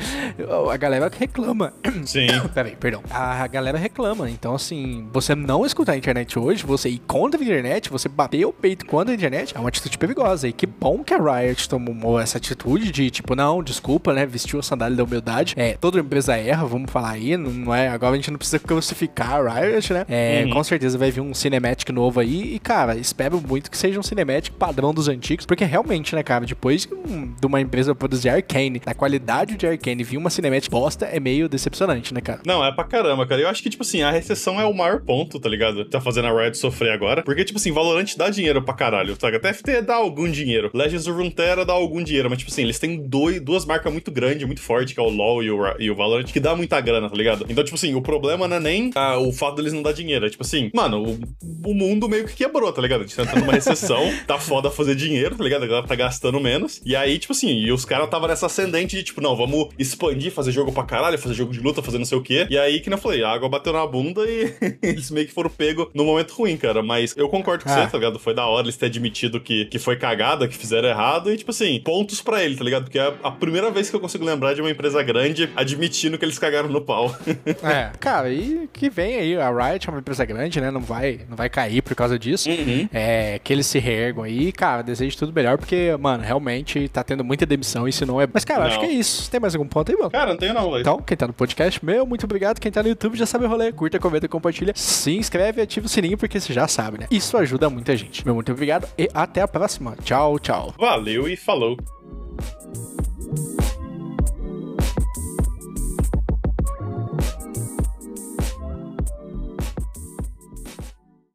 A 0.72 0.78
galera 0.78 1.12
reclama. 1.18 1.74
Sim. 2.06 2.28
Peraí, 2.54 2.76
perdão. 2.76 3.02
A 3.10 3.46
galera 3.48 3.78
reclama. 3.78 4.30
Então, 4.30 4.56
assim, 4.56 5.08
você 5.12 5.36
não 5.36 5.66
escutar 5.66 5.94
a 5.94 5.98
internet 5.98 6.38
hoje, 6.38 6.64
você 6.66 6.90
ir 6.90 7.00
contra 7.08 7.40
a 7.40 7.44
internet, 7.44 7.90
você 7.90 8.08
bater 8.10 8.46
o 8.46 8.54
peito 8.54 8.86
contra 8.86 9.14
a 9.14 9.16
internet, 9.16 9.56
é 9.56 9.60
uma 9.60 9.70
atitude 9.70 9.98
perigosa. 9.98 10.48
E 10.48 10.54
que 10.54 10.66
bom 10.66 11.04
que 11.04 11.14
a 11.14 11.18
Riot 11.18 11.68
tomou 11.70 12.20
essa 12.20 12.38
atitude 12.38 12.92
de, 12.92 13.10
tipo, 13.10 13.36
não, 13.36 13.64
desculpa, 13.64 14.14
né? 14.14 14.26
Vestiu 14.26 14.60
a 14.60 14.64
sandália 14.64 14.96
da 14.98 15.04
humildade. 15.04 15.54
É, 15.58 15.74
toda 15.80 16.00
empresa 16.00 16.36
erra, 16.36 16.66
vamos 16.66 16.92
falar 16.92 17.12
aí. 17.12 17.36
Não, 17.38 17.50
não 17.52 17.74
é, 17.76 17.88
agora 17.90 18.14
a 18.14 18.16
gente 18.16 18.32
não 18.32 18.38
precisa 18.38 18.60
crucificar 18.60 19.34
a 19.46 19.60
Riot, 19.62 19.94
né? 19.94 20.06
É, 20.10 20.44
Uhum. 20.46 20.52
com 20.54 20.64
certeza 20.64 20.98
vai 20.98 21.12
vir 21.12 21.22
um 21.22 21.34
cinematic 21.34 21.90
novo 21.90 22.20
aí. 22.20 22.56
E, 22.56 22.60
cara, 22.60 22.96
espero 22.96 23.42
muito 23.46 23.70
que 23.70 23.78
seja 23.78 24.00
um 24.00 24.04
cinematic 24.04 24.54
padrão 24.54 24.94
dos 24.94 25.08
antigos. 25.08 25.46
Porque 25.46 25.64
realmente, 25.66 26.11
né, 26.16 26.24
cara, 26.24 26.46
depois 26.46 26.86
de 26.86 26.94
um- 26.94 27.34
uma 27.46 27.62
empresa 27.62 27.94
produzir 27.96 28.30
Arcane, 28.30 28.80
da 28.80 28.94
qualidade 28.94 29.56
de 29.56 29.68
Arcane, 29.68 30.04
vir 30.04 30.18
uma 30.18 30.30
cinematic 30.30 30.70
bosta, 30.72 31.06
é 31.06 31.20
meio 31.20 31.48
decepcionante, 31.50 32.14
né, 32.14 32.22
cara? 32.22 32.42
Não, 32.46 32.64
é 32.64 32.72
pra 32.72 32.84
caramba, 32.84 33.26
cara. 33.28 33.42
Eu 33.42 33.48
acho 33.50 33.62
que, 33.62 33.70
tipo 33.70 33.84
assim, 33.84 34.02
a 34.02 34.12
recessão 34.12 34.60
é 34.60 34.66
o 34.66 34.74
maior 34.74 35.02
ponto, 35.02 35.40
tá 35.40 35.50
ligado? 35.50 35.86
Tá 35.86 36.00
fazendo 36.02 36.28
a 36.28 36.42
Riot 36.42 36.58
sofrer 36.58 36.92
agora. 36.92 37.24
Porque, 37.24 37.44
tipo 37.44 37.60
assim, 37.60 37.72
Valorant 37.72 38.16
dá 38.18 38.30
dinheiro 38.30 38.62
pra 38.62 38.74
caralho, 38.74 39.16
sabe? 39.20 39.38
Até 39.38 39.52
TFT 39.52 39.82
dá 39.82 39.96
algum 39.96 40.30
dinheiro. 40.30 40.72
Legends 40.74 41.08
of 41.08 41.18
Runeterra 41.18 41.66
dá 41.66 41.74
algum 41.74 42.02
dinheiro, 42.04 42.30
mas, 42.30 42.40
tipo 42.40 42.52
assim, 42.52 42.62
eles 42.64 42.80
têm 42.80 42.98
dois, 43.08 43.42
duas 43.42 43.66
marcas 43.66 43.92
muito 43.92 44.12
grandes, 44.12 44.46
muito 44.46 44.62
fortes, 44.62 44.94
que 44.94 45.00
é 45.00 45.04
o 45.04 45.10
LoL 45.10 45.44
e 45.44 45.52
o, 45.52 45.60
e 45.80 45.92
o 45.92 45.96
Valorant, 45.96 46.26
que 46.26 46.40
dá 46.40 46.56
muita 46.56 46.80
grana, 46.80 47.10
tá 47.10 47.16
ligado? 47.16 47.46
Então, 47.50 47.64
tipo 47.64 47.76
assim, 47.76 47.94
o 47.94 48.02
problema 48.02 48.48
não 48.48 48.58
é 48.58 48.60
nem 48.60 48.92
ah, 48.96 49.18
o 49.18 49.32
fato 49.34 49.56
deles 49.58 49.74
não 49.74 49.82
dar 49.82 49.94
dinheiro. 49.94 50.26
É 50.26 50.30
tipo 50.30 50.44
assim, 50.44 50.70
mano, 50.74 51.04
o, 51.04 51.70
o 51.72 51.74
mundo 51.74 52.08
meio 52.08 52.26
que 52.26 52.34
quebrou, 52.36 52.72
tá 52.72 52.82
ligado? 52.82 53.02
A 53.02 53.04
gente 53.08 53.16
tá 53.16 53.36
numa 53.40 53.54
recessão, 53.54 54.02
tá 54.26 54.38
foda 54.40 54.70
fazer 54.72 54.96
dinheiro, 54.96 55.36
tá 55.36 55.44
ligado? 55.44 55.64
A 55.64 55.68
galera 55.68 55.88
tá 55.88 55.96
gastando 56.02 56.40
menos. 56.40 56.82
E 56.84 56.96
aí, 56.96 57.20
tipo 57.20 57.34
assim, 57.34 57.52
e 57.52 57.72
os 57.72 57.86
caras 57.86 58.10
tava 58.10 58.28
nessa 58.28 58.48
ascendente 58.48 58.96
de, 58.96 59.04
tipo, 59.04 59.22
não, 59.22 59.36
vamos 59.36 59.70
expandir, 59.78 60.32
fazer 60.32 60.52
jogo 60.52 60.72
pra 60.72 60.84
caralho, 60.84 61.18
fazer 61.18 61.36
jogo 61.36 61.54
de 61.54 61.60
luta, 61.60 61.82
fazer 61.82 61.98
não 61.98 62.06
sei 62.06 62.18
o 62.18 62.22
quê. 62.22 62.48
E 62.50 62.58
aí, 62.58 62.80
que 62.80 62.90
não 62.90 62.98
falei, 62.98 63.24
a 63.24 63.30
água 63.30 63.48
bateu 63.48 63.74
na 63.74 63.86
bunda 63.86 64.22
e 64.28 64.54
eles 64.82 65.12
meio 65.12 65.28
que 65.28 65.34
foram 65.34 65.50
pego 65.50 65.90
no 65.94 66.04
momento 66.04 66.32
ruim, 66.32 66.58
cara. 66.58 66.82
Mas 66.82 67.16
eu 67.16 67.30
concordo 67.30 67.64
com 67.64 67.70
ah. 67.70 67.86
você, 67.86 67.92
tá 67.92 67.98
ligado? 67.98 68.20
Foi 68.20 68.34
da 68.34 68.46
hora 68.46 68.66
eles 68.66 68.78
terem 68.78 68.92
admitido 68.92 69.40
que, 69.40 69.66
que 69.66 69.80
foi 69.80 69.96
cagada, 69.96 70.48
que 70.48 70.58
fizeram 70.58 70.88
errado. 70.88 71.32
E, 71.32 71.38
tipo 71.38 71.52
assim, 71.52 71.80
pontos 71.84 72.22
pra 72.22 72.44
ele, 72.44 72.56
tá 72.56 72.64
ligado? 72.64 72.84
Porque 72.84 73.00
é 73.00 73.14
a 73.24 73.32
primeira 73.32 73.70
vez 73.70 73.90
que 73.90 73.96
eu 73.96 74.00
consigo 74.00 74.26
lembrar 74.26 74.54
de 74.54 74.62
uma 74.62 74.70
empresa 74.70 75.02
grande 75.04 75.50
admitindo 75.56 76.18
que 76.18 76.26
eles 76.26 76.40
cagaram 76.40 76.70
no 76.70 76.82
pau. 76.82 77.16
é, 77.64 77.92
cara, 78.00 78.30
e 78.30 78.70
que 78.74 78.90
vem 78.90 79.16
aí, 79.16 79.38
a 79.38 79.50
Riot 79.50 79.88
é 79.88 79.92
uma 79.92 80.00
empresa 80.00 80.26
grande, 80.26 80.60
né? 80.60 80.72
Não 80.72 80.82
vai, 80.82 81.22
não 81.30 81.38
vai 81.38 81.50
cair 81.50 81.82
por 81.82 81.96
causa 81.96 82.18
disso. 82.18 82.50
Uhum. 82.50 82.90
É, 82.92 83.40
que 83.44 83.54
eles 83.54 83.66
se 83.68 83.80
reergam 83.80 84.24
aí, 84.24 84.52
cara, 84.52 84.82
desejo 84.82 85.18
tudo 85.18 85.34
melhor, 85.34 85.58
porque, 85.58 85.91
mano, 85.98 86.24
realmente 86.24 86.88
tá 86.90 87.04
tendo 87.04 87.24
muita 87.24 87.46
demissão, 87.46 87.88
isso 87.88 88.06
não 88.06 88.20
é. 88.22 88.28
Mas, 88.32 88.46
cara, 88.46 88.62
não. 88.62 88.68
acho 88.68 88.80
que 88.80 88.86
é 88.86 88.92
isso. 88.92 89.30
Tem 89.30 89.40
mais 89.40 89.56
algum 89.56 89.68
ponto 89.68 89.92
aí, 89.92 89.98
mano? 89.98 90.12
Cara, 90.12 90.32
não 90.32 90.38
tenho 90.38 90.54
não, 90.54 90.70
velho. 90.72 90.82
Então, 90.82 91.02
quem 91.02 91.18
tá 91.18 91.28
no 91.28 91.34
podcast, 91.34 91.84
meu, 91.84 92.06
muito 92.06 92.26
obrigado. 92.26 92.60
Quem 92.60 92.72
tá 92.72 92.82
no 92.84 92.90
YouTube 92.90 93.18
já 93.18 93.26
sabe 93.26 93.46
o 93.46 93.48
rolê. 93.48 93.72
Curta, 93.72 94.00
comenta, 94.00 94.28
compartilha, 94.28 94.74
se 94.76 95.16
inscreve 95.16 95.62
e 95.62 95.64
ativa 95.64 95.86
o 95.86 95.90
sininho, 95.90 96.18
porque 96.18 96.40
você 96.40 96.54
já 96.54 96.68
sabe, 96.68 97.00
né? 97.00 97.08
Isso 97.10 97.38
ajuda 97.38 97.70
muita 97.70 97.96
gente. 97.96 98.26
Meu, 98.26 98.36
muito 98.36 98.52
obrigado 98.52 98.88
e 98.98 99.10
até 99.14 99.42
a 99.42 99.48
próxima. 99.48 99.96
Tchau, 100.04 100.40
tchau. 100.40 100.74
Valeu 100.78 101.28
e 101.28 101.36
falou. 101.36 101.78